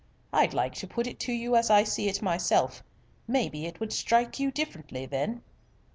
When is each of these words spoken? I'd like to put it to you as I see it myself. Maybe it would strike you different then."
I'd 0.33 0.55
like 0.55 0.73
to 0.77 0.87
put 0.87 1.05
it 1.05 1.19
to 1.19 1.31
you 1.31 1.55
as 1.55 1.69
I 1.69 1.83
see 1.83 2.09
it 2.09 2.23
myself. 2.23 2.81
Maybe 3.27 3.67
it 3.67 3.79
would 3.79 3.93
strike 3.93 4.39
you 4.39 4.49
different 4.49 4.89
then." 5.11 5.43